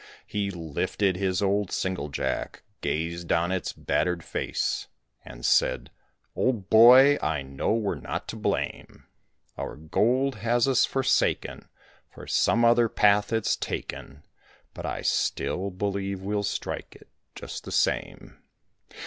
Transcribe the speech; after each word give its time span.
He 0.25 0.49
lifted 0.49 1.15
his 1.15 1.43
old 1.43 1.69
singlejack, 1.69 2.63
gazed 2.81 3.31
on 3.31 3.51
its 3.51 3.71
battered 3.71 4.23
face, 4.23 4.87
And 5.23 5.45
said: 5.45 5.91
"Old 6.35 6.71
boy, 6.71 7.19
I 7.21 7.43
know 7.43 7.71
we're 7.75 7.93
not 7.99 8.27
to 8.29 8.35
blame; 8.35 9.03
Our 9.59 9.75
gold 9.75 10.37
has 10.37 10.67
us 10.67 10.85
forsaken, 10.87 11.67
some 12.25 12.65
other 12.65 12.89
path 12.89 13.31
it's 13.31 13.55
taken, 13.55 14.23
But 14.73 14.87
I 14.87 15.03
still 15.03 15.69
believe 15.69 16.23
we'll 16.23 16.41
strike 16.41 16.95
it 16.95 17.09
just 17.35 17.63
the 17.63 17.71
same. 17.71 18.41